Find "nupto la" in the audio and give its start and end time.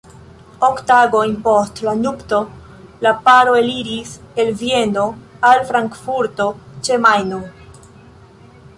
1.99-3.13